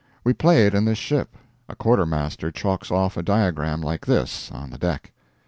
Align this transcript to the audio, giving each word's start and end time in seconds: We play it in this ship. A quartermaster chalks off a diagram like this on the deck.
We 0.23 0.33
play 0.33 0.65
it 0.65 0.73
in 0.73 0.85
this 0.85 0.97
ship. 0.97 1.37
A 1.69 1.75
quartermaster 1.75 2.49
chalks 2.51 2.89
off 2.89 3.17
a 3.17 3.21
diagram 3.21 3.81
like 3.81 4.07
this 4.07 4.51
on 4.51 4.71
the 4.71 4.79
deck. 4.79 5.11